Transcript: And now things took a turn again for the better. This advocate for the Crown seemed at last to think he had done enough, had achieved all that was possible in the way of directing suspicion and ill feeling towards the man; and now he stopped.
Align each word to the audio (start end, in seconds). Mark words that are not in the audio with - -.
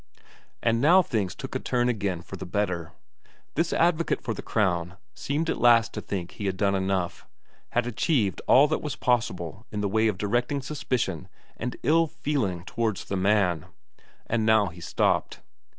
And 0.63 0.81
now 0.81 1.03
things 1.03 1.35
took 1.35 1.53
a 1.53 1.59
turn 1.59 1.87
again 1.87 2.23
for 2.23 2.35
the 2.35 2.47
better. 2.47 2.93
This 3.53 3.71
advocate 3.71 4.19
for 4.19 4.33
the 4.33 4.41
Crown 4.41 4.97
seemed 5.13 5.47
at 5.47 5.59
last 5.61 5.93
to 5.93 6.01
think 6.01 6.31
he 6.31 6.47
had 6.47 6.57
done 6.57 6.73
enough, 6.73 7.27
had 7.73 7.85
achieved 7.85 8.41
all 8.47 8.67
that 8.69 8.81
was 8.81 8.95
possible 8.95 9.67
in 9.71 9.81
the 9.81 9.87
way 9.87 10.07
of 10.07 10.17
directing 10.17 10.59
suspicion 10.63 11.27
and 11.55 11.77
ill 11.83 12.07
feeling 12.07 12.63
towards 12.65 13.05
the 13.05 13.15
man; 13.15 13.67
and 14.25 14.43
now 14.43 14.69
he 14.69 14.81
stopped. 14.81 15.41